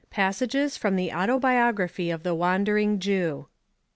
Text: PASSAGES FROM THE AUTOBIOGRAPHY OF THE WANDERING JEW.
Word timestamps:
PASSAGES 0.09 0.77
FROM 0.77 0.95
THE 0.95 1.11
AUTOBIOGRAPHY 1.11 2.09
OF 2.09 2.23
THE 2.23 2.33
WANDERING 2.33 2.97
JEW. 2.97 3.45